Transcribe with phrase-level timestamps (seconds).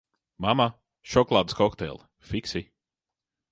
[0.45, 0.65] Mamma,
[1.17, 2.03] šokolādes kokteili,
[2.33, 2.65] fiksi!